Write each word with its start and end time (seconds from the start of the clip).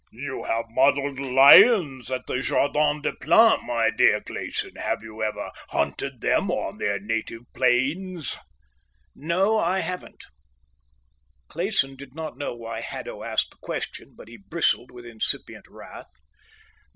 "You 0.11 0.45
have 0.45 0.65
modelled 0.69 1.19
lions 1.19 2.09
at 2.09 2.25
the 2.25 2.41
Jardin 2.41 3.03
des 3.03 3.11
Plantes, 3.21 3.63
my 3.67 3.91
dear 3.95 4.19
Clayson. 4.19 4.75
Have 4.77 5.03
you 5.03 5.21
ever 5.21 5.51
hunted 5.69 6.21
them 6.21 6.49
on 6.49 6.79
their 6.79 6.99
native 6.99 7.41
plains?" 7.53 8.35
"No, 9.13 9.59
I 9.59 9.81
haven't." 9.81 10.23
Clayson 11.49 11.95
did 11.95 12.15
not 12.15 12.35
know 12.35 12.55
why 12.55 12.81
Haddo 12.81 13.21
asked 13.21 13.51
the 13.51 13.57
question, 13.61 14.15
but 14.17 14.27
he 14.27 14.37
bristled 14.37 14.89
with 14.89 15.05
incipient 15.05 15.67
wrath. 15.69 16.09